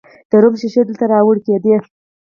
د 0.29 0.31
روم 0.41 0.53
شیشې 0.61 0.81
دلته 0.87 1.05
راوړل 1.11 1.39
کیدې 1.45 1.75